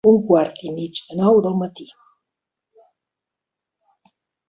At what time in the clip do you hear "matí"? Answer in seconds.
1.61-1.87